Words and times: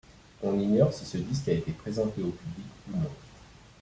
On 0.41 0.59
ignore 0.59 0.91
si 0.91 1.05
ce 1.05 1.19
disque 1.19 1.49
a 1.49 1.53
été 1.53 1.71
présenté 1.73 2.23
au 2.23 2.29
public 2.31 2.65
ou 2.91 2.97
non... 2.97 3.11